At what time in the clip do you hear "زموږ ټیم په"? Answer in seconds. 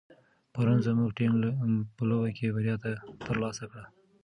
0.87-2.03